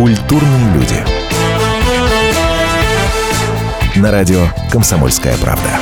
[0.00, 0.96] Культурные люди.
[3.96, 5.78] На радио «Комсомольская правда».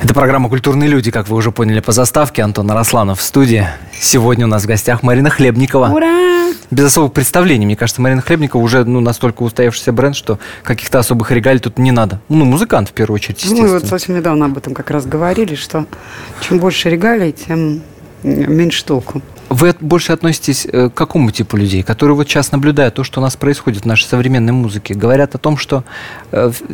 [0.00, 2.42] Это программа «Культурные люди», как вы уже поняли по заставке.
[2.42, 3.66] Антон Арасланов в студии.
[3.92, 5.88] Сегодня у нас в гостях Марина Хлебникова.
[5.88, 6.33] Ура!
[6.70, 7.66] Без особых представлений.
[7.66, 11.92] Мне кажется, Марина Хлебникова уже ну, настолько устоявшийся бренд, что каких-то особых регалий тут не
[11.92, 12.20] надо.
[12.28, 13.68] Ну, музыкант в первую очередь, естественно.
[13.68, 15.86] Мы вот совсем недавно об этом как раз говорили, что
[16.40, 17.82] чем больше регалий, тем
[18.22, 19.22] меньше толку.
[19.50, 23.22] Вы больше относитесь э, к какому типу людей, которые вот сейчас наблюдают то, что у
[23.22, 25.84] нас происходит в нашей современной музыке, говорят о том, что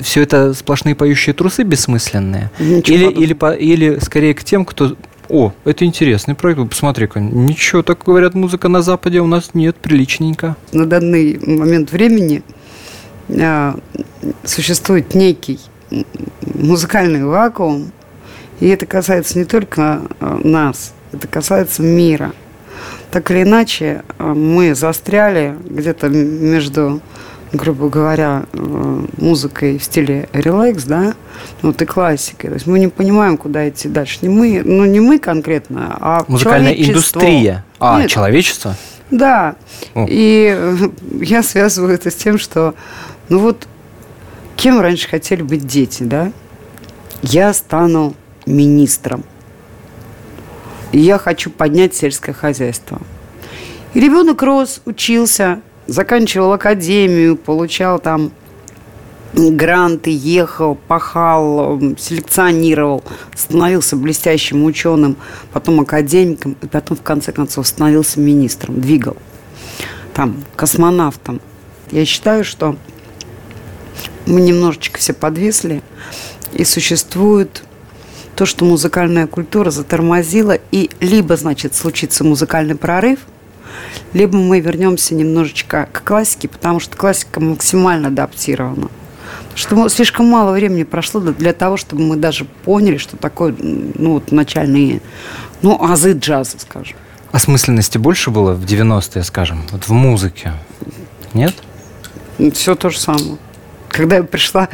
[0.00, 2.50] все это сплошные поющие трусы бессмысленные?
[2.58, 3.52] Ничего Или, подобного.
[3.54, 4.96] или, или скорее к тем, кто...
[5.30, 7.20] О, это интересный проект, посмотри-ка.
[7.20, 10.56] Ничего, так говорят, музыка на Западе у нас нет, приличненько.
[10.72, 12.42] На данный момент времени
[13.40, 13.78] а,
[14.42, 15.60] существует некий
[16.54, 17.92] музыкальный вакуум,
[18.58, 22.32] и это касается не только а, нас, это касается мира.
[23.12, 27.00] Так или иначе, а, мы застряли где-то между,
[27.52, 31.14] грубо говоря, э, музыкой в стиле релакс, да,
[31.62, 32.50] вот и классикой.
[32.50, 34.18] То есть мы не понимаем, куда идти дальше.
[34.22, 37.64] Не мы, ну не мы конкретно, а Музыкальная индустрия.
[37.78, 38.76] А, Нет, человечество?
[39.10, 39.56] да.
[39.94, 40.06] О.
[40.08, 40.76] И э,
[41.20, 42.74] я связываю это с тем, что,
[43.28, 43.66] ну вот,
[44.56, 46.32] кем раньше хотели быть дети, да?
[47.22, 48.14] Я стану
[48.46, 49.24] министром.
[50.92, 53.00] И я хочу поднять сельское хозяйство.
[53.94, 55.60] И ребенок рос, учился,
[55.90, 58.30] заканчивал академию, получал там
[59.34, 63.02] гранты, ехал, пахал, м, селекционировал,
[63.34, 65.16] становился блестящим ученым,
[65.52, 69.16] потом академиком, и потом, в конце концов, становился министром, двигал,
[70.14, 71.40] там, космонавтом.
[71.90, 72.76] Я считаю, что
[74.26, 75.82] мы немножечко все подвисли,
[76.52, 77.64] и существует
[78.36, 83.20] то, что музыкальная культура затормозила, и либо, значит, случится музыкальный прорыв,
[84.12, 88.88] либо мы вернемся немножечко к классике, потому что классика максимально адаптирована.
[89.54, 94.32] Что слишком мало времени прошло для- того, чтобы мы даже поняли, что такое, ну, вот
[94.32, 95.00] начальные,
[95.62, 96.96] ну, азы джаза, скажем.
[97.32, 100.52] Осмысленности больше было в 90-е, скажем, вот в музыке?
[101.34, 101.54] Нет?
[102.54, 103.36] Все то же самое.
[103.88, 104.68] Когда я пришла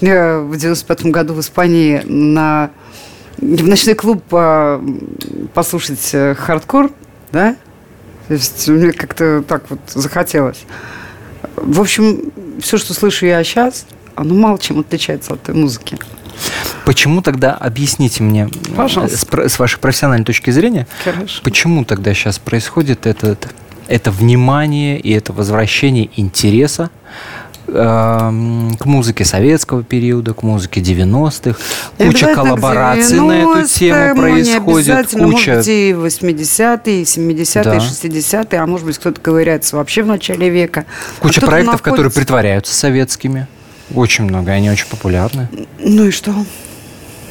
[0.00, 2.70] э, в 95 году в Испании на,
[3.36, 4.82] в ночной клуб а,
[5.54, 6.90] послушать э, хардкор,
[7.32, 7.56] да,
[8.30, 10.62] то есть мне как-то так вот захотелось.
[11.56, 12.30] В общем,
[12.60, 15.98] все, что слышу я сейчас, оно мало чем отличается от той музыки.
[16.84, 19.48] Почему тогда, объясните мне, э, Пожалуйста.
[19.48, 21.40] с, с вашей профессиональной точки зрения, Хорошо.
[21.42, 23.48] почему тогда сейчас происходит этот,
[23.88, 26.90] это внимание и это возвращение интереса
[27.72, 31.58] к музыке советского периода, к музыке 90-х.
[31.98, 35.06] Не Куча коллабораций на эту 90-м, тему Не происходит.
[35.10, 35.20] Куча...
[35.26, 37.76] может быть, и 80-е, и 70-е, Да.
[37.76, 40.84] и 60-е, а может быть, кто-то ковыряется вообще в начале века.
[41.18, 43.46] А Куча кто-то проектов, которые находится- притворяются советскими.
[43.94, 45.48] Очень много, они очень популярны.
[45.78, 46.32] Ну и что?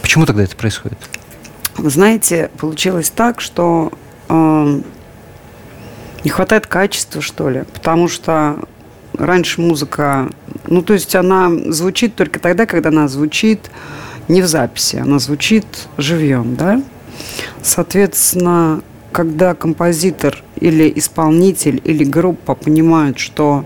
[0.01, 0.97] Почему тогда это происходит?
[1.77, 3.91] Вы знаете, получилось так, что
[4.27, 4.81] э,
[6.23, 8.57] не хватает качества, что ли, потому что
[9.19, 10.29] раньше музыка,
[10.67, 13.69] ну то есть она звучит только тогда, когда она звучит
[14.27, 15.65] не в записи, она звучит
[15.97, 16.81] живьем, да?
[17.61, 18.81] Соответственно,
[19.11, 23.65] когда композитор или исполнитель или группа понимают, что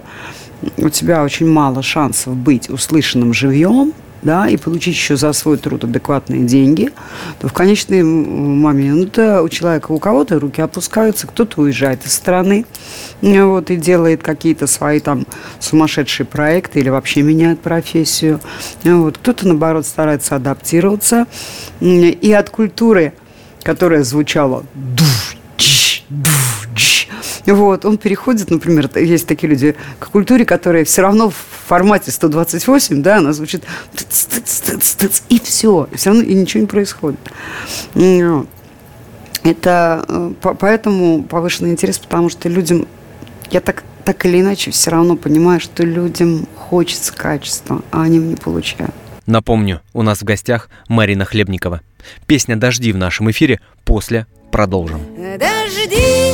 [0.78, 5.84] у тебя очень мало шансов быть услышанным живьем, да, и получить еще за свой труд
[5.84, 6.92] адекватные деньги,
[7.40, 12.66] то в конечный момент э, у человека, у кого-то руки опускаются, кто-то уезжает из страны,
[13.22, 15.26] э, вот, и делает какие-то свои там
[15.60, 18.40] сумасшедшие проекты или вообще меняет профессию.
[18.84, 21.28] Э, Вот, кто-то, наоборот, старается адаптироваться.
[21.82, 23.14] И от культуры,
[23.64, 24.64] которая звучала
[27.52, 31.36] вот, он переходит, например, есть такие люди, к культуре, которая все равно в
[31.68, 33.64] формате 128, да, она звучит
[33.96, 37.20] тыц, тыц, тыц, тыц, и все, и все равно и ничего не происходит.
[37.94, 38.48] Вот.
[39.44, 42.88] Это э, по- поэтому повышенный интерес, потому что людям,
[43.52, 48.36] я так, так или иначе все равно понимаю, что людям хочется качества, а они не
[48.36, 48.94] получают.
[49.26, 51.82] Напомню, у нас в гостях Марина Хлебникова.
[52.26, 55.02] Песня «Дожди» в нашем эфире после продолжим.
[55.18, 56.34] Дожди,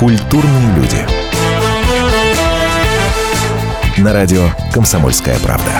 [0.00, 0.96] Культурные люди.
[4.00, 5.70] На радио «Комсомольская правда».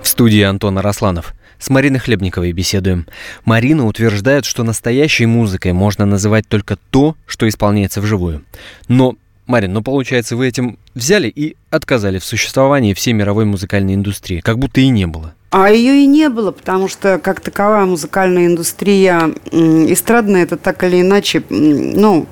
[0.00, 1.34] В студии Антон Арасланов.
[1.58, 3.06] С Мариной Хлебниковой беседуем.
[3.44, 8.44] Марина утверждает, что настоящей музыкой можно называть только то, что исполняется вживую.
[8.88, 14.40] Но, Марин, ну получается, вы этим взяли и отказали в существовании всей мировой музыкальной индустрии,
[14.40, 15.34] как будто и не было.
[15.56, 21.00] А ее и не было, потому что как таковая музыкальная индустрия эстрадная, это так или
[21.00, 22.26] иначе, ну,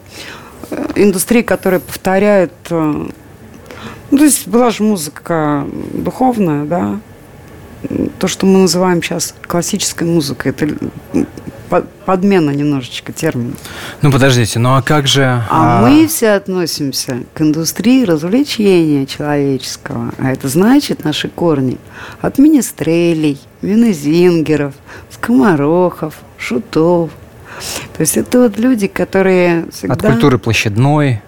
[0.73, 2.53] э, индустрия, которая повторяет...
[2.71, 3.07] э,
[4.11, 6.99] Ну, то есть была же музыка духовная, да,
[8.19, 10.69] то, что мы называем сейчас классической музыкой, это
[11.81, 13.55] подмена немножечко термина.
[14.03, 15.43] Ну, подождите, ну а как же...
[15.51, 20.13] А мы все относимся к индустрии развлечения человеческого.
[20.19, 21.79] А это значит наши корни
[22.21, 24.75] от министрелей, винозингеров,
[25.11, 27.11] скоморохов, шутов.
[27.97, 29.95] То есть это вот люди, которые всегда...
[29.95, 31.23] От культуры площадной,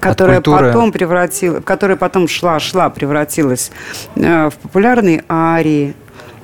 [0.00, 3.70] которая культуры- потом превратила, которая потом шла, шла, превратилась
[4.16, 5.94] э, в популярные арии.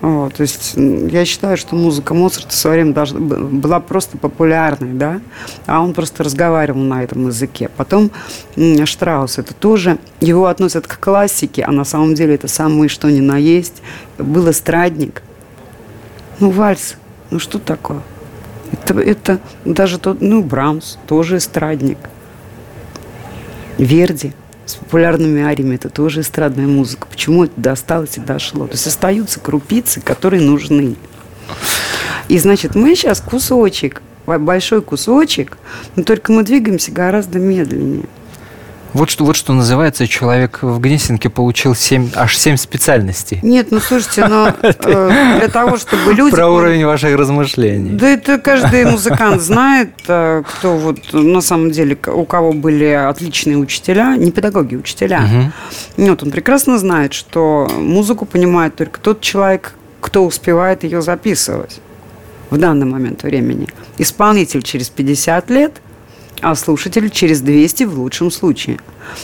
[0.00, 4.94] Вот, то есть я считаю, что музыка Моцарта в свое время должна, была просто популярной,
[4.94, 5.20] да,
[5.66, 7.68] а он просто разговаривал на этом языке.
[7.76, 8.10] Потом
[8.84, 13.20] Штраус, это тоже, его относят к классике, а на самом деле это самое что ни
[13.20, 13.82] на есть.
[14.16, 15.22] Был эстрадник.
[16.38, 16.96] Ну, вальс,
[17.30, 18.00] ну что такое?
[18.72, 21.98] Это, это даже тот, ну, Брамс, тоже эстрадник.
[23.76, 24.32] Верди
[24.70, 27.06] с популярными ариями, это тоже эстрадная музыка.
[27.10, 28.66] Почему это досталось и дошло?
[28.66, 30.96] То есть остаются крупицы, которые нужны.
[32.28, 35.58] И значит, мы сейчас кусочек, большой кусочек,
[35.96, 38.06] но только мы двигаемся гораздо медленнее.
[38.92, 43.38] Вот что, вот что называется, человек в Гнесинке получил семь, аж семь специальностей.
[43.42, 46.34] Нет, ну слушайте, но э, для того, чтобы люди...
[46.34, 47.90] Про уровень ваших размышлений.
[47.90, 53.56] Да это каждый музыкант знает, э, кто вот на самом деле, у кого были отличные
[53.56, 55.20] учителя, не педагоги, учителя.
[55.20, 55.52] Мгм.
[56.08, 61.80] Вот он прекрасно знает, что музыку понимает только тот человек, кто успевает ее записывать
[62.50, 63.68] в данный момент времени.
[63.98, 65.80] Исполнитель через 50 лет,
[66.40, 68.78] а слушатель через 200 в лучшем случае.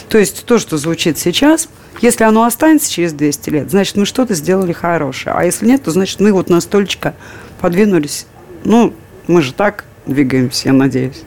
[0.09, 1.69] То есть то, что звучит сейчас,
[2.01, 5.35] если оно останется через 200 лет, значит, мы что-то сделали хорошее.
[5.37, 7.15] А если нет, то значит, мы вот настолько
[7.59, 8.27] подвинулись.
[8.63, 8.93] Ну,
[9.27, 11.23] мы же так двигаемся, я надеюсь.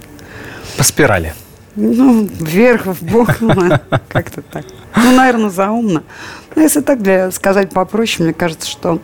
[0.76, 1.35] По спирали.
[1.76, 3.54] Ну, вверх, в бок, ну,
[4.09, 4.64] как-то так.
[4.97, 6.02] Ну, наверное, заумно.
[6.54, 9.00] Но если так для сказать попроще, мне кажется, что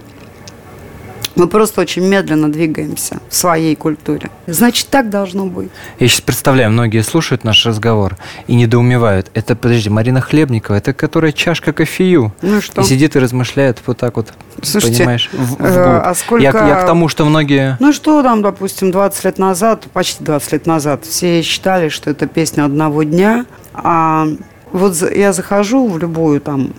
[1.36, 4.30] мы просто очень медленно двигаемся в своей культуре.
[4.46, 5.70] Значит, так должно быть.
[5.98, 8.16] Я сейчас представляю, многие слушают наш разговор
[8.46, 9.30] и недоумевают.
[9.34, 12.32] Это, подожди, Марина Хлебникова, это которая чашка кофею.
[12.42, 12.80] Ну что?
[12.80, 15.30] И сидит и размышляет вот так вот, Слушайте, понимаешь?
[15.32, 17.76] в- в- э, а сколько- я, я к тому, что многие...
[17.80, 22.26] Ну что там, допустим, 20 лет назад, почти 20 лет назад, все считали, что это
[22.26, 23.44] песня одного дня.
[23.74, 24.26] А
[24.72, 26.72] вот я захожу в любую там,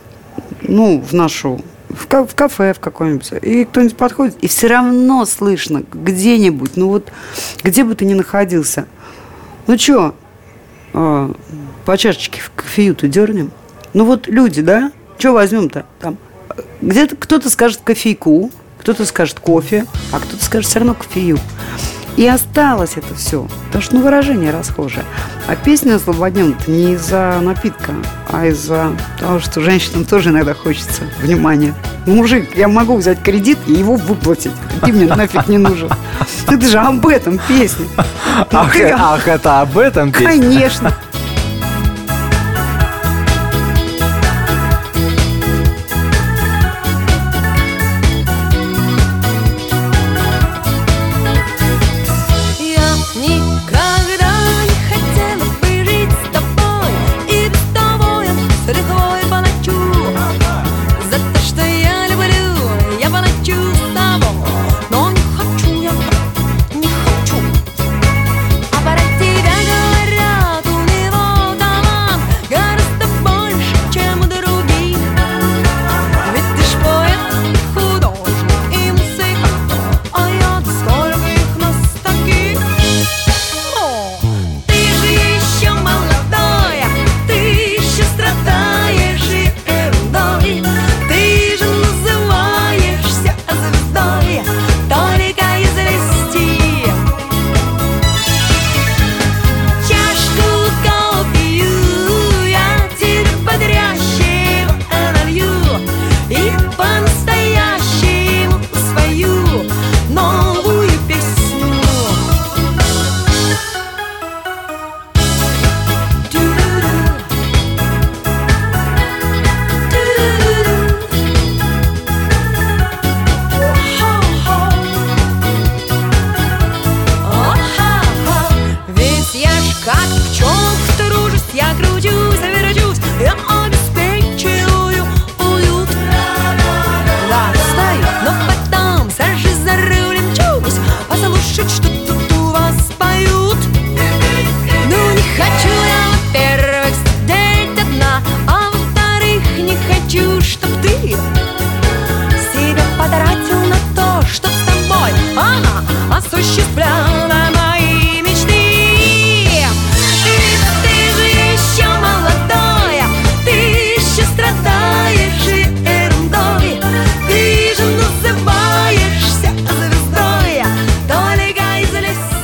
[0.63, 1.61] ну, в нашу,
[1.97, 6.89] в, ка- в кафе в какое-нибудь, и кто-нибудь подходит, и все равно слышно где-нибудь, ну
[6.89, 7.11] вот,
[7.63, 8.85] где бы ты ни находился.
[9.67, 10.15] Ну что,
[10.93, 13.51] по чашечке в кофею-то дернем?
[13.93, 14.91] Ну вот люди, да?
[15.17, 15.85] Что возьмем-то?
[15.99, 16.17] Там
[16.81, 21.37] где-то кто-то скажет кофейку, кто-то скажет кофе, а кто-то скажет все равно кофею.
[22.17, 23.47] И осталось это все.
[23.67, 25.05] Потому что ну, выражение расхожее.
[25.47, 27.93] А песня «Злободнем» это не из-за напитка,
[28.31, 31.75] а из-за того, что женщинам тоже иногда хочется внимания.
[32.07, 34.51] Мужик, я могу взять кредит и его выплатить.
[34.83, 35.89] Ты мне нафиг не нужен.
[36.47, 37.85] Это же об этом песня.
[38.51, 40.27] Ну, Ах, ты- ах, это об этом песня?
[40.27, 40.93] Конечно.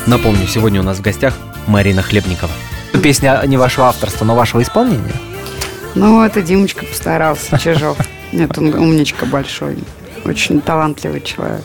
[0.05, 1.33] Напомню, сегодня у нас в гостях
[1.65, 2.51] Марина Хлебникова.
[3.01, 5.13] Песня не вашего авторства, но вашего исполнения.
[5.95, 7.97] Ну, это Димочка постарался, Чижов.
[8.33, 9.77] Нет, он умничка большой.
[10.25, 11.63] Очень талантливый человек.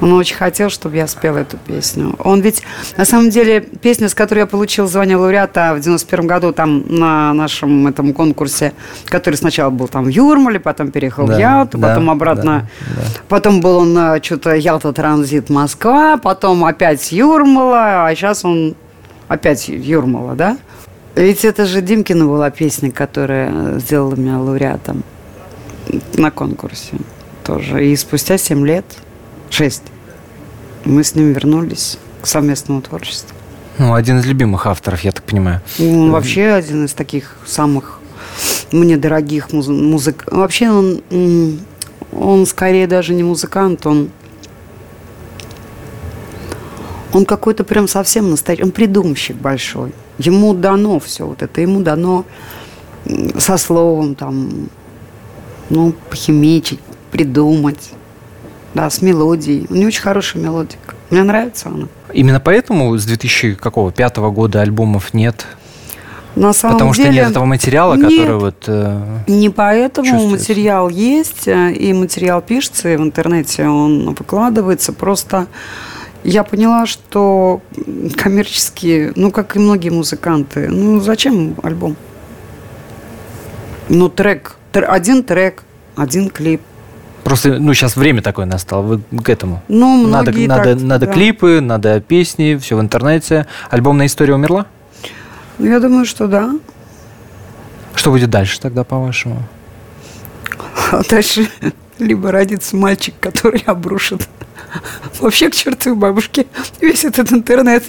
[0.00, 2.14] Он очень хотел, чтобы я спела эту песню.
[2.24, 2.62] Он ведь,
[2.96, 7.32] на самом деле, песня, с которой я получил звание лауреата в 91 году там на
[7.34, 8.72] нашем этом конкурсе,
[9.06, 12.68] который сначала был там в Юрмале, потом переехал в Да, Ялту, да, потом обратно.
[12.80, 13.02] да, да.
[13.28, 18.74] Потом был он на что-то Ялта Транзит Москва, потом опять Юрмала, а сейчас он
[19.28, 20.56] опять Юрмала, да?
[21.14, 25.02] Ведь это же Димкина была песня, которая сделала меня лауреатом
[26.14, 26.96] на конкурсе
[27.44, 27.86] тоже.
[27.86, 28.84] И спустя 7 лет,
[29.50, 29.82] 6,
[30.84, 33.36] мы с ним вернулись к совместному творчеству.
[33.78, 35.60] Ну, один из любимых авторов, я так понимаю.
[35.78, 38.00] Он вообще один из таких самых
[38.72, 40.24] мне дорогих муз- музык.
[40.30, 41.00] Вообще он,
[42.12, 44.10] он скорее даже не музыкант, он
[47.12, 49.92] он какой-то прям совсем настоящий, он придумщик большой.
[50.18, 52.24] Ему дано все вот это, ему дано
[53.38, 54.68] со словом там,
[55.70, 57.90] ну, похимичить, придумать,
[58.74, 59.66] да, с мелодией.
[59.70, 60.94] У него очень хорошая мелодика.
[61.10, 61.88] Мне нравится она.
[62.12, 65.46] Именно поэтому с 2005 года альбомов нет?
[66.36, 68.10] На самом Потому что деле, нет этого материала, нет.
[68.10, 68.64] который вот...
[68.68, 70.50] э, Не поэтому чувствуется.
[70.52, 74.92] материал есть, э, и материал пишется, и в интернете он выкладывается.
[74.92, 75.46] Просто
[76.22, 77.60] я поняла, что
[78.16, 81.96] коммерческие, ну, как и многие музыканты, ну, зачем альбом?
[83.88, 85.64] Ну, трек, тр- один трек,
[85.96, 86.60] один клип.
[87.24, 89.62] Просто, ну, сейчас время такое настало, вы к этому.
[89.68, 91.12] Ну, Надо, надо, так, надо да.
[91.12, 93.46] клипы, надо песни, все в интернете.
[93.70, 94.66] Альбомная история умерла?
[95.58, 96.52] Ну, я думаю, что да.
[97.94, 99.42] Что будет дальше тогда, по-вашему?
[100.92, 101.48] А дальше
[101.98, 104.28] либо родится мальчик, который обрушит
[105.20, 106.46] вообще к чертовой бабушке
[106.80, 107.84] весь этот интернет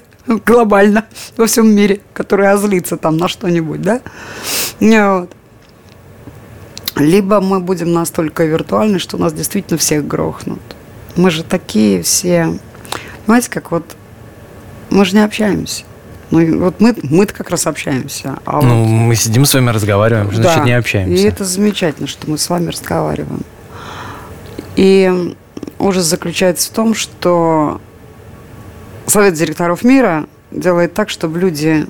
[0.46, 1.06] глобально
[1.38, 4.02] во всем мире, который озлится там на что-нибудь, да?
[4.80, 5.32] Вот.
[7.00, 10.60] Либо мы будем настолько виртуальны, что нас действительно всех грохнут.
[11.16, 12.60] Мы же такие все...
[13.26, 13.96] Понимаете, как вот...
[14.90, 15.84] Мы же не общаемся.
[16.32, 18.40] Ну, вот мы, мы-то как раз общаемся.
[18.46, 20.64] А ну, вот мы сидим с вами разговариваем, значит, да.
[20.64, 21.24] не общаемся.
[21.24, 23.42] И это замечательно, что мы с вами разговариваем.
[24.76, 25.36] И
[25.80, 27.82] ужас заключается в том, что
[29.08, 31.88] Совет директоров мира делает так, чтобы люди...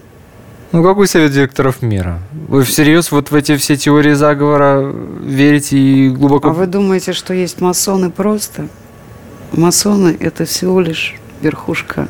[0.71, 2.19] Ну, какой совет директоров мира?
[2.47, 6.49] Вы всерьез вот в эти все теории заговора верите и глубоко...
[6.49, 8.67] А вы думаете, что есть масоны просто?
[9.51, 12.07] Масоны– это всего лишь верхушка.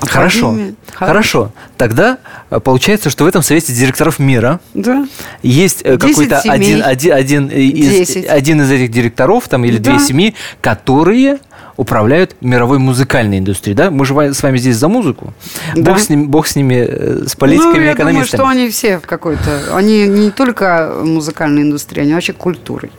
[0.00, 0.54] А Хорошо,
[0.92, 1.50] хорошо.
[1.78, 2.18] Тогда
[2.50, 5.08] э, получается, что в этом совете директоров мира Да.
[5.42, 9.92] есть э, какой-то один, один, один, из, один из этих директоров там, или Да.
[9.92, 11.38] две семьи, которые
[11.82, 13.76] управляют мировой музыкальной индустрией.
[13.76, 13.90] Да?
[13.90, 15.34] Мы же с вами здесь за музыку.
[15.76, 15.92] Да.
[15.92, 18.38] Бог, с ними, бог с ними, э, с политиками ну, и я думаю, экономистами.
[18.40, 19.76] что они все в какой-то...
[19.76, 22.90] Они не только музыкальной индустрии, они вообще культурой.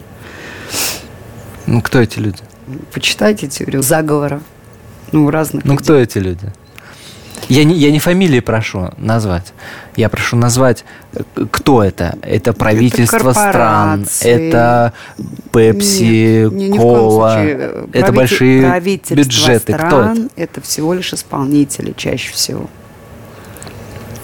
[1.66, 2.40] Ну, кто эти люди?
[2.94, 4.42] Почитайте теорию заговора.
[5.12, 5.84] Ну, разных Ну, людей.
[5.84, 6.52] кто эти люди?
[7.50, 9.54] Я не, я не фамилии прошу назвать.
[9.96, 12.18] Я прошу назвать, э, кто это.
[12.22, 14.50] Это правительство стран, корпорации.
[14.50, 14.94] это
[15.52, 19.74] Пепси, Нет, Кола, это Правитель- большие правительства бюджеты.
[19.74, 20.42] Кто стран это?
[20.42, 22.70] это всего лишь исполнители чаще всего.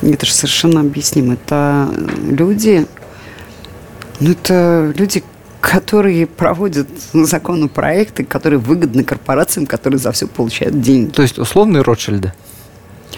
[0.02, 1.34] Это же совершенно объяснимо.
[1.34, 1.90] Это
[2.30, 2.86] люди,
[4.20, 5.24] ну это люди,
[5.62, 11.12] которые проводят законопроекты, которые выгодны корпорациям, которые за все получают деньги.
[11.12, 12.34] То есть условные Ротшильды?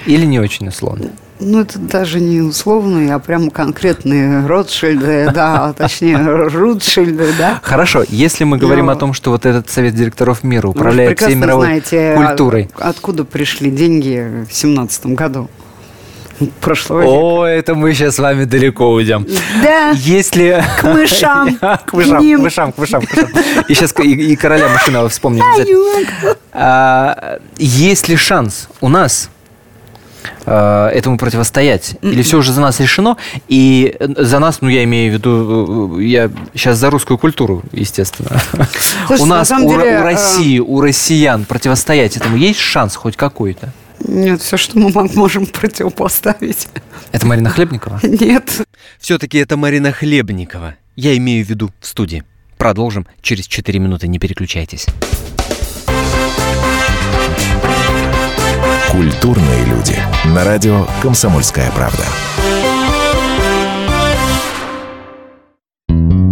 [0.05, 1.11] Или не очень условные?
[1.43, 7.59] Ну, это даже не условные, а прям конкретные Ротшильды, да, точнее, Рутшильды, да.
[7.63, 11.33] Хорошо, если мы говорим Ну, о том, что вот этот совет директоров мира управляет всей
[11.33, 12.69] мировой знаете, культурой.
[12.77, 15.49] а- откуда пришли деньги в семнадцатом году
[16.59, 17.11] прошлого века.
[17.11, 19.25] О, это мы сейчас с вами далеко уйдем.
[19.63, 20.63] Да, Если...
[20.79, 23.29] к мышам, К мышам, к мышам, к мышам, к мышам.
[23.67, 25.43] И сейчас и, и короля машина вспомним.
[26.53, 29.40] А, есть ли шанс у нас а,
[30.45, 31.95] этому противостоять?
[32.01, 33.17] Или все уже за нас решено?
[33.47, 38.29] И за нас, ну я имею в виду, э, я сейчас за русскую культуру, естественно.
[39.07, 42.59] Слушайте, у на нас, самом у, деле, у э, России, у россиян противостоять этому есть
[42.59, 43.71] шанс хоть какой-то?
[44.07, 46.67] Нет, все, что мы можем противопоставить.
[47.11, 47.99] Это Марина Хлебникова?
[48.03, 48.67] Нет.
[48.99, 50.75] Все-таки это Марина Хлебникова.
[50.95, 52.23] Я имею в виду в студии.
[52.57, 54.87] Продолжим через 4 минуты, не переключайтесь.
[58.91, 59.95] Культурные люди.
[60.35, 62.03] На радио «Комсомольская правда».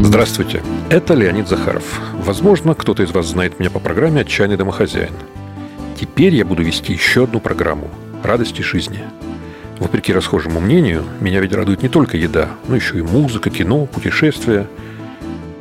[0.04, 1.86] Здравствуйте, это Леонид Захаров.
[2.16, 5.14] Возможно, кто-то из вас знает меня по программе «Отчаянный домохозяин».
[5.98, 7.88] Теперь я буду вести еще одну программу
[8.24, 9.06] «Радости жизни».
[9.80, 14.68] Вопреки расхожему мнению, меня ведь радует не только еда, но еще и музыка, кино, путешествия.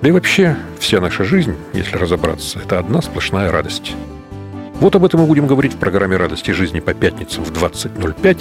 [0.03, 3.95] Да и вообще, вся наша жизнь, если разобраться, это одна сплошная радость.
[4.81, 8.39] Вот об этом мы будем говорить в программе «Радости жизни» по пятницам в 20.05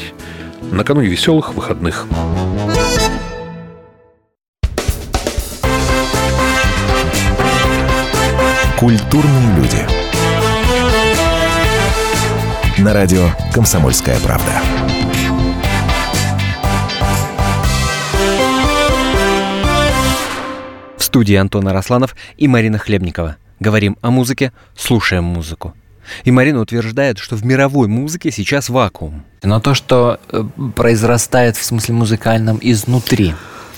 [0.72, 2.06] накануне веселых выходных.
[8.78, 9.78] Культурные люди.
[12.80, 14.62] На радио «Комсомольская правда».
[20.98, 23.38] В студии Антон Арасланов и Марина Хлебникова.
[23.60, 25.74] Говорим о музыке, слушаем музыку.
[26.24, 29.24] И Марина утверждает, что в мировой музыке сейчас вакуум.
[29.44, 30.44] Но то, что э,
[30.76, 33.34] произрастает в смысле музыкальном изнутри,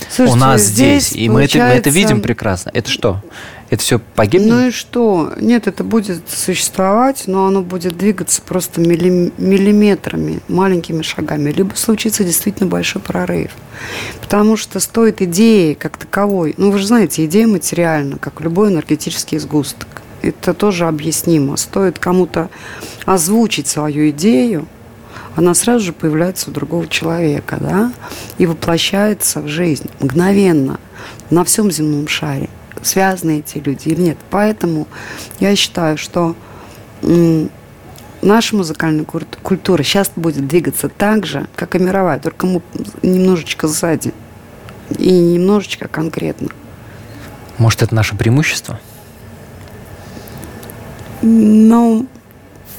[0.08, 2.70] Слушайте, у нас здесь, и мы это, мы это получается- видим прекрасно.
[2.72, 3.22] Это что?
[3.68, 4.50] Это все погибнет?
[4.50, 5.32] Ну и что?
[5.38, 11.50] Нет, это будет существовать, но оно будет двигаться просто милли- миллиметрами, маленькими шагами.
[11.52, 13.52] Либо случится действительно большой прорыв.
[14.20, 16.54] Потому что стоит идеи как таковой.
[16.56, 19.99] Ну, вы же знаете, идея материальна, как любой энергетический сгусток.
[20.22, 21.56] Это тоже объяснимо.
[21.56, 22.50] Стоит кому-то
[23.06, 24.66] озвучить свою идею,
[25.36, 27.92] она сразу же появляется у другого человека, да,
[28.38, 30.80] и воплощается в жизнь мгновенно
[31.30, 32.48] на всем земном шаре.
[32.82, 34.18] Связаны эти люди или нет.
[34.30, 34.88] Поэтому
[35.38, 36.34] я считаю, что
[38.22, 42.62] наша музыкальная культура сейчас будет двигаться так же, как и мировая, только мы
[43.02, 44.12] немножечко сзади.
[44.98, 46.48] И немножечко конкретно.
[47.58, 48.80] Может, это наше преимущество?
[51.22, 52.06] Ну,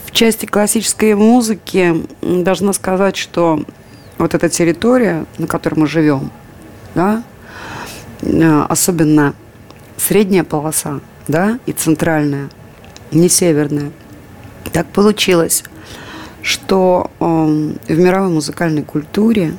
[0.06, 3.64] в части классической музыки должна сказать, что
[4.18, 6.32] вот эта территория, на которой мы живем,
[6.96, 7.24] да,
[8.22, 9.36] э, особенно
[9.98, 12.50] средняя полоса, да, и центральная,
[13.12, 13.92] не северная,
[14.72, 15.64] так получилось,
[16.42, 19.56] что эм, в мировой музыкальной культуре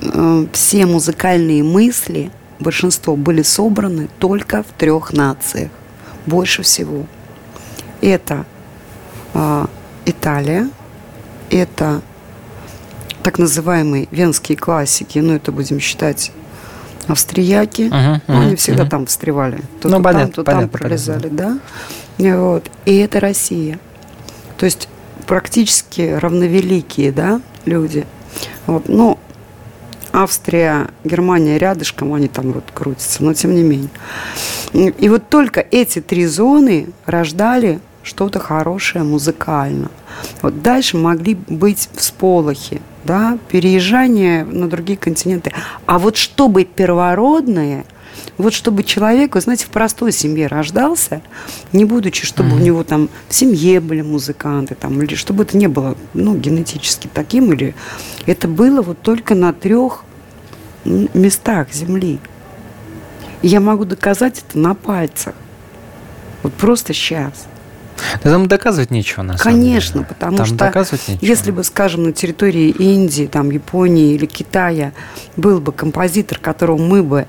[0.00, 5.70] э, все музыкальные мысли, большинство были собраны только в трех нациях,
[6.26, 7.06] больше всего.
[8.00, 8.44] Это
[9.32, 9.68] а,
[10.04, 10.68] Италия,
[11.50, 12.02] это
[13.22, 16.30] так называемые венские классики, ну это будем считать
[17.06, 18.90] австрияки, Мгм, ну, они всегда мгм.
[18.90, 21.58] там встревали, то, Ну, то понятно, там, то там понятно, пролезали, да,
[22.18, 22.70] И вот.
[22.86, 23.78] И это Россия,
[24.56, 24.88] то есть
[25.26, 28.06] практически равновеликие, да, люди.
[28.66, 28.88] Вот.
[28.88, 29.18] Но
[30.14, 33.90] Австрия, Германия рядышком, они там вот крутятся, но тем не менее.
[34.72, 39.90] И вот только эти три зоны рождали что-то хорошее музыкально.
[40.40, 45.52] Вот дальше могли быть всполохи, да, переезжание на другие континенты.
[45.86, 47.84] А вот чтобы первородное,
[48.38, 51.22] вот чтобы человек, вы знаете, в простой семье рождался,
[51.72, 55.68] не будучи, чтобы у него там в семье были музыканты, там, или чтобы это не
[55.68, 57.74] было ну, генетически таким, или
[58.26, 60.04] это было вот только на трех
[60.84, 62.18] местах Земли.
[63.42, 65.34] И я могу доказать это на пальцах.
[66.42, 67.46] Вот просто сейчас.
[68.22, 70.06] Да там доказывать нечего, на самом Конечно, деле.
[70.06, 71.24] потому Там что доказывать нечего.
[71.24, 74.92] если бы, скажем, на территории Индии, там, Японии или Китая
[75.36, 77.26] был бы композитор, которого мы бы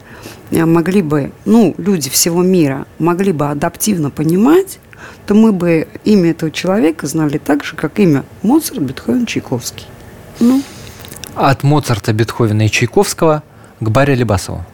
[0.52, 4.80] э, могли бы, ну, люди всего мира могли бы адаптивно понимать,
[5.28, 9.86] то мы бы имя этого человека знали так же, как имя Моцарт, Бетховен, Чайковский.
[10.39, 10.62] Ну,
[11.36, 13.43] От Моцарта, Бетховена и Чайковского
[13.80, 14.65] к Барри Лебасову.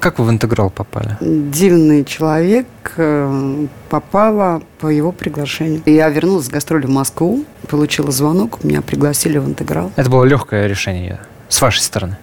[0.00, 1.16] Как вы в интеграл попали?
[1.20, 5.82] дивный человек э, попала по его приглашению.
[5.84, 9.92] Я вернулась с гастроли в Москву, получила звонок, меня пригласили в интеграл.
[9.96, 12.16] Это было легкое решение с вашей стороны.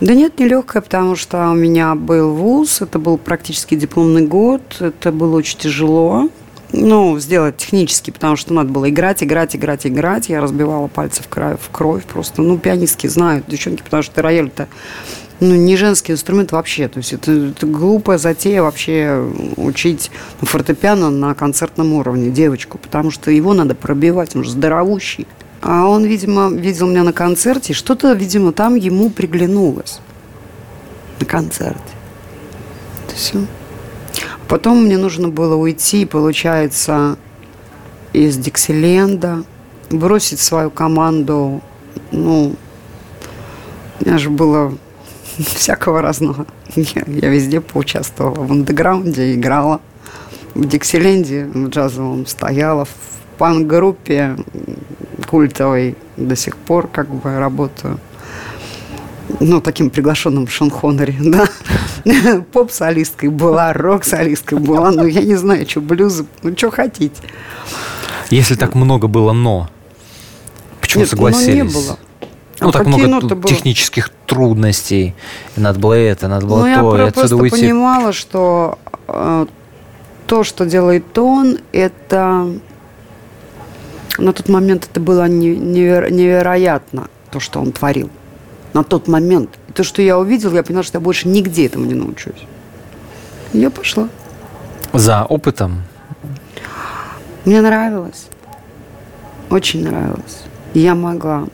[0.00, 5.12] Да нет, нелегкое, потому что у меня был вуз, это был практически дипломный год, это
[5.12, 6.28] было очень тяжело.
[6.72, 10.28] Ну, сделать технически, потому что надо было играть, играть, играть, играть.
[10.28, 12.42] Я разбивала пальцы в кровь, в кровь просто.
[12.42, 14.68] Ну, пианистки знают, девчонки, потому что рояль-то
[15.42, 16.86] ну, не женский инструмент вообще.
[16.86, 23.32] То есть это, это глупая затея вообще учить фортепиано на концертном уровне девочку, потому что
[23.32, 25.26] его надо пробивать, он же здоровущий.
[25.60, 29.98] А он, видимо, видел меня на концерте, что-то, видимо, там ему приглянулось
[31.18, 31.80] на концерте.
[33.06, 33.44] Это все.
[34.46, 37.16] Потом мне нужно было уйти, получается,
[38.12, 39.42] из Диксиленда,
[39.90, 41.62] бросить свою команду.
[42.12, 42.54] Ну,
[43.98, 44.76] у меня же было
[45.38, 46.46] всякого разного.
[46.74, 48.44] Я, я везде поучаствовала.
[48.44, 49.80] В андеграунде играла,
[50.54, 52.90] в Диксиленде в джазовом стояла, в
[53.38, 54.36] панк-группе
[55.28, 57.98] культовой до сих пор как бы работаю.
[59.40, 61.48] Ну, таким приглашенным Шон Хоннери, да.
[62.52, 64.90] Поп-солисткой была, рок-солисткой была.
[64.90, 67.22] Ну, я не знаю, что блюз, ну, что хотите.
[68.30, 69.68] Если так много было «но»,
[70.80, 71.46] почему Нет, согласились?
[71.48, 71.98] но не было.
[72.62, 73.42] Ну, А так много было?
[73.48, 75.14] технических трудностей.
[75.56, 77.56] И надо было это, надо было Ну, я то, и про- отсюда просто уйти.
[77.60, 79.46] понимала, что э,
[80.26, 82.48] то, что делает он, это
[84.18, 88.10] на тот момент это было не- неверо- невероятно, то, что он творил.
[88.74, 89.50] На тот момент.
[89.68, 92.46] И то, что я увидела, я поняла, что я больше нигде этому не научусь.
[93.52, 94.08] И я пошла.
[94.92, 95.82] За опытом.
[97.44, 98.26] Мне нравилось.
[99.50, 100.42] Очень нравилось.
[100.74, 101.44] И я могла.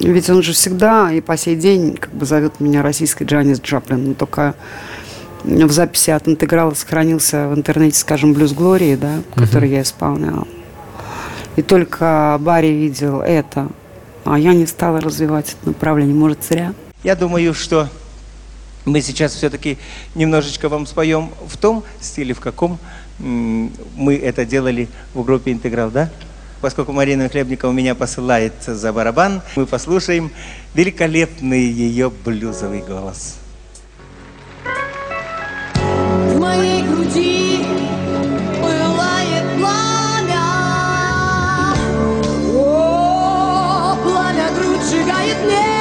[0.00, 4.08] Ведь он же всегда и по сей день как бы зовет меня российской Джанис Джоплин.
[4.08, 4.54] Но только
[5.44, 10.46] в записи от интеграла сохранился в интернете, скажем, «Блюз Глории», да, который я исполняла.
[11.56, 13.68] и только Барри видел это,
[14.24, 16.14] а я не стала развивать это направление.
[16.14, 16.74] Может, зря?
[17.02, 17.88] Я думаю, что
[18.84, 19.78] мы сейчас все-таки
[20.14, 22.78] немножечко вам споем в том стиле, в каком
[23.20, 26.10] м, мы это делали в группе «Интеграл», да?
[26.60, 30.30] Поскольку Марина Хлебникова меня посылает за барабан, мы послушаем
[30.74, 33.36] великолепный ее блюзовый голос.
[36.32, 37.64] В моей груди
[38.60, 40.42] пылает пламя.
[42.54, 45.76] О, пламя грудь сжигает мне.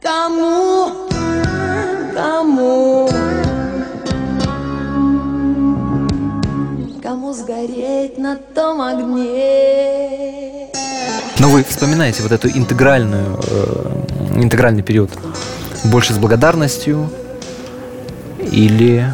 [0.00, 0.63] Кому,
[7.34, 10.68] сгореть на том огне?
[11.38, 15.10] Но вы вспоминаете вот эту интегральную, э, интегральный период
[15.84, 17.10] больше с благодарностью
[18.40, 19.12] или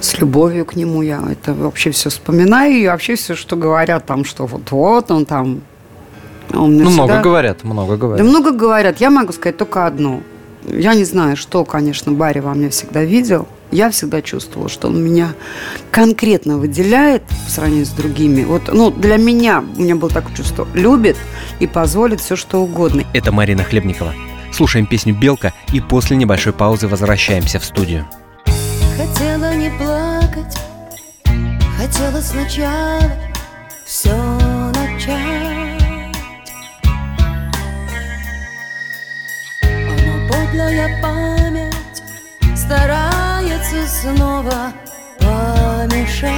[0.00, 2.74] С любовью к нему я это вообще все вспоминаю.
[2.74, 5.62] И вообще все, что говорят там, что вот-вот он там...
[6.52, 8.26] Он мне ну, много всегда- говорят, много Да говорят.
[8.26, 9.00] много говорят.
[9.00, 10.20] Я могу сказать только одно.
[10.66, 13.48] Я не знаю, что, конечно, Барри во мне всегда видел.
[13.70, 15.34] Я всегда чувствовала, что он меня
[15.90, 18.44] конкретно выделяет по сравнению с другими.
[18.44, 21.16] Вот, ну, для меня, у меня было такое чувство, любит
[21.60, 23.02] и позволит все, что угодно.
[23.12, 24.14] Это Марина Хлебникова.
[24.52, 28.06] Слушаем песню «Белка» и после небольшой паузы возвращаемся в студию.
[28.96, 30.56] Хотела не плакать,
[31.76, 33.10] хотела сначала
[33.84, 34.14] все
[34.74, 36.14] начать.
[39.62, 41.74] Но подлая память
[43.64, 44.72] старается снова
[45.18, 46.32] помешать.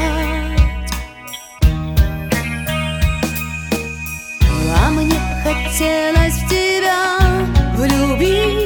[4.78, 7.18] А мне хотелось в тебя
[7.74, 8.65] влюбиться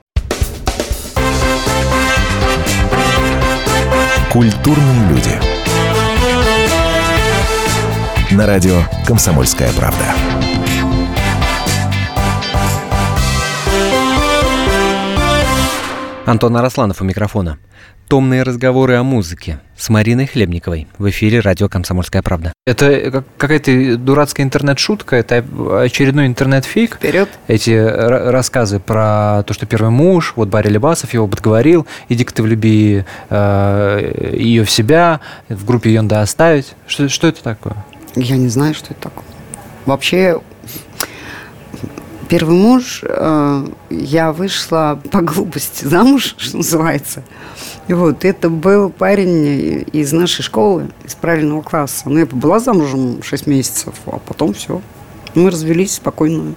[4.31, 5.37] Культурные люди.
[8.33, 10.05] На радио «Комсомольская правда».
[16.25, 17.57] Антон Арасланов у микрофона.
[18.11, 22.51] Томные разговоры о музыке с Мариной Хлебниковой в эфире радио «Комсомольская правда».
[22.65, 25.45] Это как- какая-то дурацкая интернет-шутка, это
[25.81, 26.95] очередной интернет-фейк.
[26.97, 27.29] Вперед.
[27.47, 32.43] Эти ра- рассказы про то, что первый муж, вот Барри Лебасов его подговорил, иди-ка ты
[32.43, 36.73] влюби э, ее в себя, в группе ее надо оставить.
[36.87, 37.77] Что, что это такое?
[38.17, 39.23] Я не знаю, что это такое.
[39.85, 40.37] Вообще,
[42.31, 47.23] первый муж, э, я вышла по глупости замуж, что называется.
[47.89, 52.03] И вот это был парень из нашей школы, из правильного класса.
[52.05, 54.81] Ну, я была замужем 6 месяцев, а потом все.
[55.35, 56.55] Мы развелись спокойно,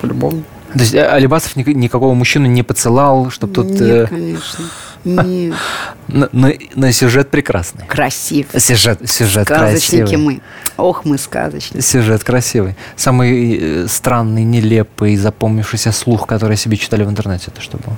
[0.00, 0.44] по-любому.
[0.72, 3.66] То есть э, Алибасов ни- никакого мужчину не поцелал, чтобы тут...
[3.66, 4.64] Нет, э, конечно.
[5.04, 5.54] Нет.
[6.08, 7.86] на, на- на сюжет прекрасный.
[7.86, 8.46] Красив.
[8.56, 10.16] Сюжет, сюжет Сказочники красивый.
[10.16, 10.40] мы.
[10.76, 11.82] Ох, мы сказочники.
[11.82, 12.74] Сюжет красивый.
[12.96, 17.96] Самый э, странный, нелепый, запомнившийся слух, который себе читали в интернете, это что было?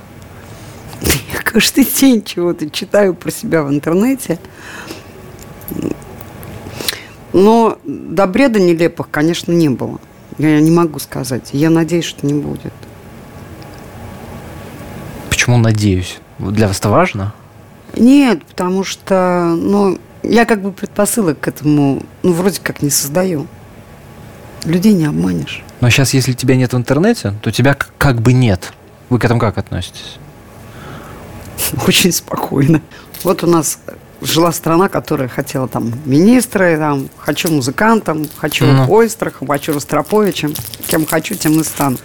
[1.32, 4.38] Я каждый день чего-то читаю про себя в интернете.
[7.32, 9.98] Но до бреда нелепых, конечно, не было.
[10.38, 11.50] Я не могу сказать.
[11.52, 12.72] Я надеюсь, что не будет.
[15.28, 16.18] Почему надеюсь?
[16.40, 17.35] Для вас это важно?
[17.96, 23.46] Нет, потому что, ну, я как бы предпосылок к этому, ну, вроде как не создаю.
[24.64, 25.62] Людей не обманешь.
[25.81, 28.72] Но сейчас, если тебя нет в интернете, то тебя как бы нет.
[29.09, 30.18] Вы к этому как относитесь?
[31.87, 32.83] Очень спокойно.
[33.24, 33.79] Вот у нас
[34.20, 38.90] жила страна, которая хотела там министры, там, хочу музыкантом, хочу Ну.
[38.90, 40.55] Ойстрахом, хочу Ростроповичем,
[40.87, 41.98] кем хочу, тем и стану.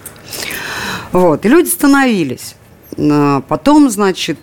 [1.12, 2.55] Вот, и люди становились.
[2.98, 4.38] А Потом, значит,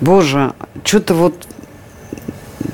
[0.00, 1.46] боже, что-то вот,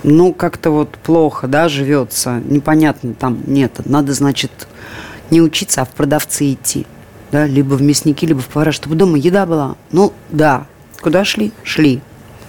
[0.03, 4.69] ну, как-то вот плохо, да, живется, непонятно там, нет, надо, значит,
[5.31, 6.87] не учиться, а в продавцы идти,
[7.33, 9.77] да, либо в мясники, либо в повара, чтобы дома еда была.
[9.91, 10.67] Ну, да.
[11.01, 11.53] Куда шли?
[11.65, 12.01] Шли,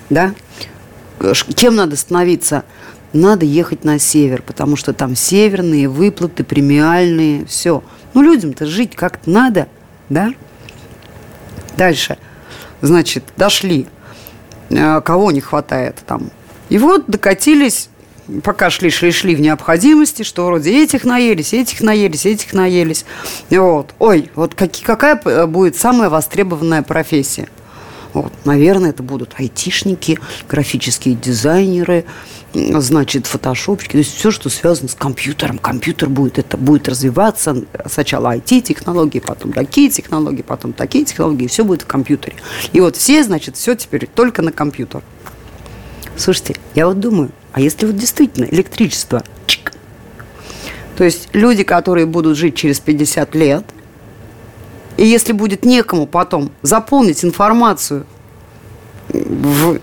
[0.10, 0.34] да.
[1.56, 2.64] Кем надо становиться?
[3.12, 7.82] Надо ехать на север, потому что там северные выплаты, премиальные, все.
[8.14, 9.68] Ну, людям-то жить как-то надо,
[10.10, 10.34] да?
[11.78, 12.18] Дальше.
[12.82, 13.88] Значит, дошли.
[14.70, 16.30] Э, Кого не хватает там?
[16.70, 17.90] И вот докатились,
[18.44, 23.06] пока шли, шли, шли в необходимости, что вроде этих наелись, этих наелись, этих наелись.
[23.50, 23.94] Вот.
[24.00, 27.48] Ой, вот каки- какая п- будет самая востребованная профессия?
[28.16, 32.06] Вот, наверное, это будут айтишники, графические дизайнеры,
[32.54, 35.58] значит, фотошопщики, то есть все, что связано с компьютером.
[35.58, 37.66] Компьютер будет, это будет развиваться.
[37.88, 42.38] Сначала IT-технологии, потом такие технологии, потом такие технологии, все будет в компьютере.
[42.72, 45.04] И вот все, значит, все теперь только на компьютер.
[46.16, 49.74] Слушайте, я вот думаю, а если вот действительно электричество, чик,
[50.96, 53.66] то есть люди, которые будут жить через 50 лет,
[54.98, 58.06] и если будет некому потом заполнить информацию
[59.10, 59.80] в...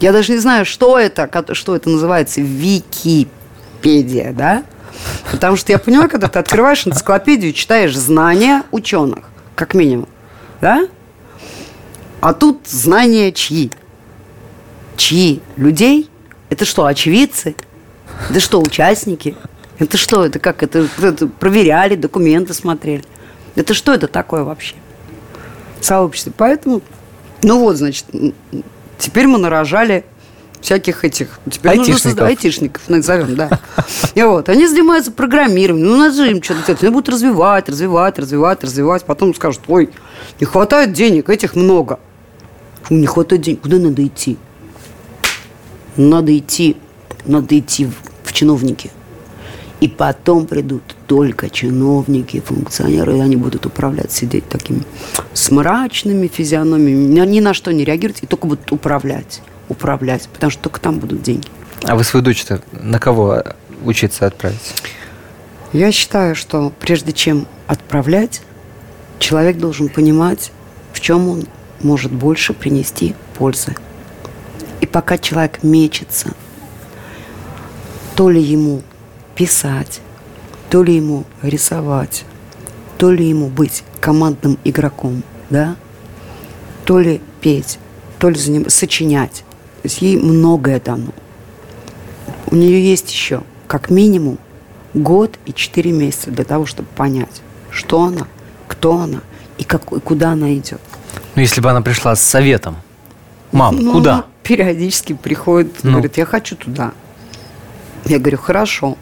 [0.00, 4.64] Я даже не знаю, что это, что это называется, Википедия, да?
[5.30, 10.08] Потому что я поняла, когда ты открываешь энциклопедию, читаешь знания ученых, как минимум,
[10.60, 10.88] да?
[12.20, 13.70] А тут знания чьи?
[14.96, 15.40] Чьи?
[15.56, 16.08] Людей?
[16.50, 17.54] Это что, очевидцы?
[18.30, 19.36] Это что, участники?
[19.78, 20.62] Это что, это как?
[20.62, 23.04] Это, это проверяли, документы смотрели.
[23.54, 24.74] Это что это такое вообще?
[25.80, 26.32] Сообщество.
[26.36, 26.80] Поэтому,
[27.42, 28.06] ну вот, значит,
[28.98, 30.04] теперь мы нарожали
[30.60, 31.40] всяких этих...
[31.50, 32.18] Теперь нужно Айтишников.
[32.22, 33.60] созда- Айтишников назовем, да.
[34.14, 36.82] И вот, они занимаются программированием, ну, надо же им что-то делать.
[36.84, 39.04] Они будут развивать, развивать, развивать, развивать.
[39.04, 39.90] Потом скажут, ой,
[40.40, 41.98] не хватает денег, этих много.
[42.84, 44.38] Фу, не хватает денег, куда надо идти?
[45.96, 46.76] Надо идти,
[47.24, 47.94] надо идти в,
[48.24, 48.90] в чиновники.
[49.82, 54.84] И потом придут только чиновники, функционеры, и они будут управлять, сидеть такими
[55.32, 60.62] с мрачными физиономиями, ни- на что не реагировать, и только будут управлять, управлять, потому что
[60.62, 61.48] только там будут деньги.
[61.82, 63.42] А вы свою дочь-то на кого
[63.84, 64.72] учиться отправить?
[65.72, 68.42] Я считаю, что прежде чем отправлять,
[69.18, 70.52] человек должен понимать,
[70.92, 71.44] в чем он
[71.80, 73.74] может больше принести пользы.
[74.80, 76.34] И пока человек мечется,
[78.14, 78.82] то ли ему
[79.34, 80.00] писать,
[80.70, 82.24] то ли ему рисовать,
[82.98, 85.76] то ли ему быть командным игроком, да,
[86.84, 87.78] то ли петь,
[88.18, 89.44] то ли заним- сочинять.
[89.82, 91.12] То есть ей многое дано.
[92.50, 94.38] У нее есть еще, как минимум,
[94.94, 98.26] год и четыре месяца для того, чтобы понять, что она,
[98.68, 99.20] кто она
[99.58, 100.80] и, как, и куда она идет.
[101.34, 102.76] Ну, если бы она пришла с советом.
[103.52, 104.24] Мам, Ну, куда?
[104.42, 105.92] периодически приходит, Ну.
[105.92, 106.92] говорит, я хочу туда.
[108.04, 108.96] Я говорю, хорошо,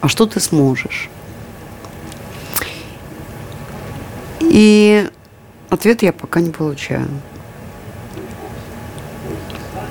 [0.00, 1.08] а что ты сможешь?
[4.40, 5.08] И
[5.70, 7.08] ответ я пока не получаю.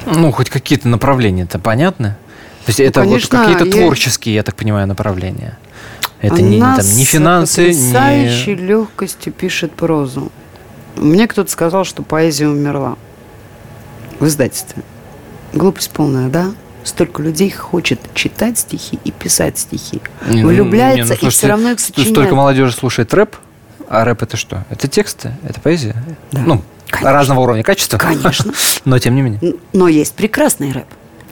[0.05, 2.15] Ну, хоть какие-то направления-то понятны?
[2.65, 5.57] То есть это вот Ну, конечно, какие-то я- творческие, я так понимаю, направления.
[6.21, 8.61] Это не, Она там, не с финансы, потрясающей не...
[8.61, 10.31] легкостью пишет прозу.
[10.95, 12.95] Мне кто-то сказал, что поэзия умерла
[14.19, 14.83] в издательстве.
[15.51, 16.51] Глупость полная, да?
[16.83, 20.01] Столько людей хочет читать стихи и писать стихи.
[20.27, 22.13] Не, ну, Влюбляется не, ну, и слушайте, все равно их сочиняет.
[22.13, 23.35] Столько молодежи слушает рэп,
[23.87, 24.65] а рэп это что?
[24.69, 25.95] Это тексты, это поэзия?
[26.31, 26.41] Да.
[26.45, 27.11] Ну, Конечно.
[27.13, 27.97] разного уровня качества.
[27.97, 28.53] Конечно.
[28.85, 30.87] Но тем не менее, Но есть прекрасный рэп.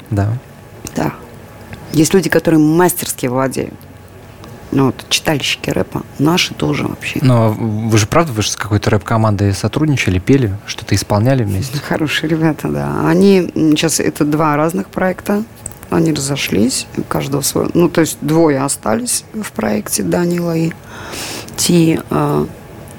[0.10, 0.30] да.
[0.96, 1.14] Да.
[1.94, 3.74] Есть люди, которые мастерски владеют.
[4.72, 6.04] Ну, вот, читальщики рэпа.
[6.20, 7.20] Наши тоже вообще.
[7.22, 11.78] Но вы же правда, вы же с какой-то рэп-командой сотрудничали, пели, что-то исполняли вместе?
[11.88, 13.08] Хорошие ребята, да.
[13.08, 15.44] Они сейчас это два разных проекта.
[15.90, 17.70] Они разошлись, у каждого свой.
[17.74, 20.72] Ну, то есть двое остались в проекте, Данила и
[21.58, 22.00] Ти.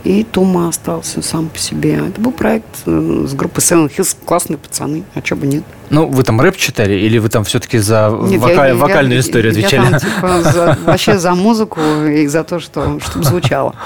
[0.04, 1.94] И Тума остался сам по себе.
[2.08, 4.16] Это был проект э, с группой Seven Hills.
[4.24, 5.62] Классные пацаны, а чего бы нет.
[5.90, 9.14] Ну, вы там рэп читали, или вы там все-таки за Нет, вока- я- я- вокальную
[9.14, 9.90] я- историю я отвечали?
[9.90, 13.74] там, типа, за- вообще за музыку и за то, что, чтобы звучало.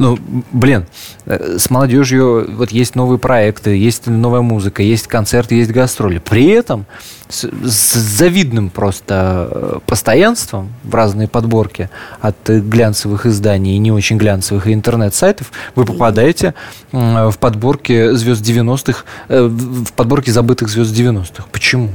[0.00, 0.18] Ну,
[0.50, 0.86] блин,
[1.26, 6.16] э, с молодежью вот есть новые проекты, есть новая музыка, есть концерты, есть гастроли.
[6.16, 6.86] При этом
[7.28, 11.90] с, с завидным просто э, постоянством в разные подборки
[12.22, 16.54] от глянцевых изданий и не очень глянцевых интернет-сайтов вы попадаете
[16.92, 21.44] в подборки звезд 90-х, э, в подборки забытых звезд 90-х.
[21.52, 21.90] Почему?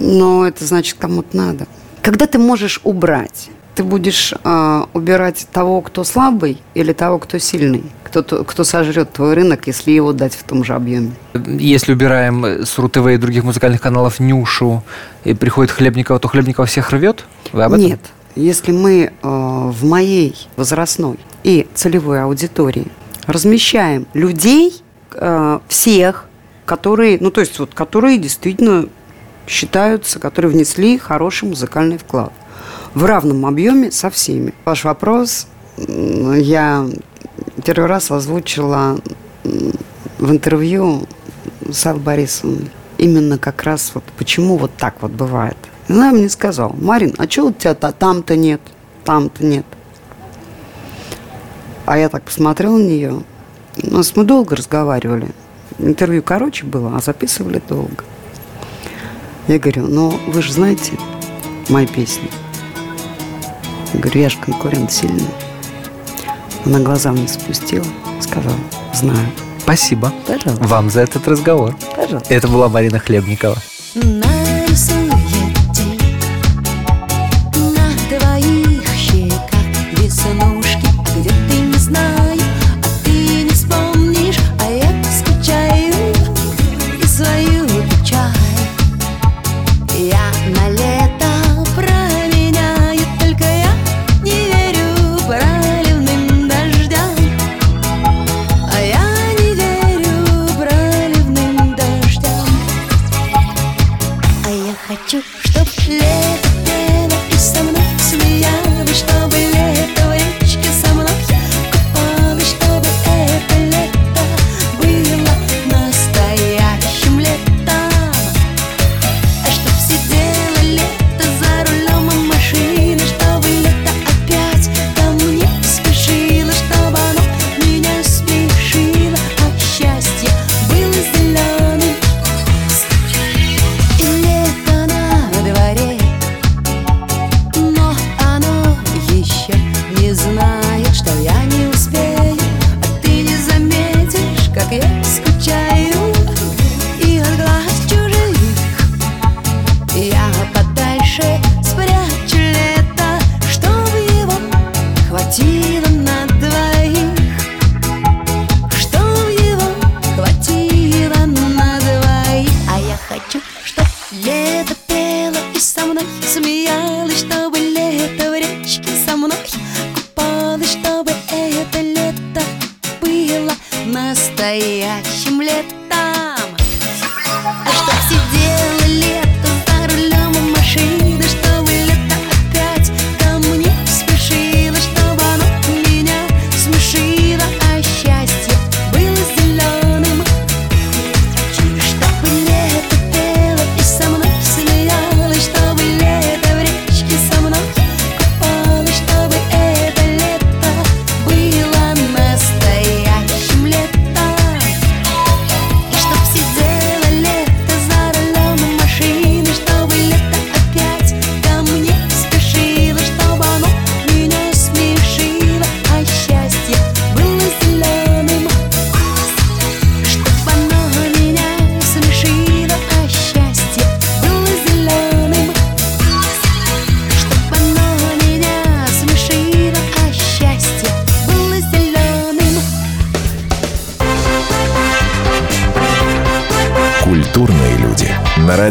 [0.00, 1.66] Но это значит, кому-то надо.
[2.00, 7.84] Когда ты можешь убрать, ты будешь а, убирать того, кто слабый, или того, кто сильный,
[8.04, 11.12] кто, то- кто сожрет твой рынок, если его дать в том же объеме.
[11.34, 14.82] Если убираем э, с РУ-ТВ и других музыкальных каналов Нюшу,
[15.24, 17.24] и приходит Хлебникова, то Хлебникова всех рвет?
[17.52, 17.86] Вы об этом?
[17.86, 18.00] Нет.
[18.36, 22.86] Если мы э, в моей возрастной и целевой аудитории
[23.26, 24.82] размещаем людей,
[25.14, 26.26] э, всех,
[26.64, 28.86] которые, ну то есть вот, которые действительно
[29.46, 32.32] считаются, которые внесли хороший музыкальный вклад
[32.94, 34.54] в равном объеме со всеми.
[34.64, 36.86] Ваш вопрос я
[37.64, 38.98] первый раз озвучила
[39.42, 41.06] в интервью
[41.70, 42.70] с Аллой Борисовной.
[42.98, 45.56] Именно как раз вот почему вот так вот бывает.
[45.88, 48.60] Она мне сказала, Марин, а что у тебя -то там-то нет,
[49.04, 49.66] там-то нет?
[51.84, 53.22] А я так посмотрела на нее.
[53.82, 55.28] У нас мы долго разговаривали.
[55.78, 58.04] Интервью короче было, а записывали долго.
[59.48, 60.92] Я говорю, ну вы же знаете
[61.68, 62.30] мои песни.
[63.94, 65.26] Я говорю, я же конкурент сильный.
[66.66, 67.84] Она глаза мне спустила,
[68.20, 68.56] сказала,
[68.92, 69.26] знаю.
[69.60, 70.64] Спасибо Пожалуйста.
[70.66, 71.74] вам за этот разговор.
[71.96, 72.34] Пожалуйста.
[72.34, 73.56] Это была Марина Хлебникова.
[73.94, 74.43] Нарисует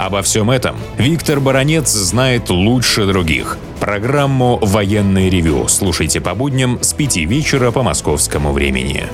[0.00, 3.58] Обо всем этом Виктор Баранец знает лучше других.
[3.80, 9.04] Программу «Военный ревю» слушайте по будням с 5 вечера по московскому времени.